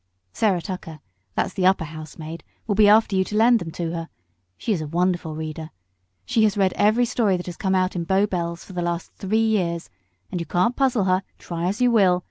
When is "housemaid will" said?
1.83-2.73